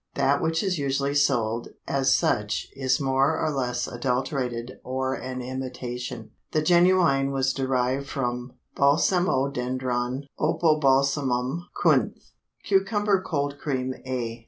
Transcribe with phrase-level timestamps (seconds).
[0.15, 6.31] That which is usually sold as such is more or less adulterated or an imitation.
[6.53, 12.31] The genuine was derived from Balsamodendron Opobalsamum Kunth.
[12.65, 14.39] CUCUMBER COLD CREAM A.